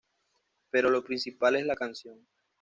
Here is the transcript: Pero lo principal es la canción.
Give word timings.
Pero 0.71 0.89
lo 0.89 1.03
principal 1.03 1.57
es 1.57 1.65
la 1.67 1.75
canción. 1.75 2.25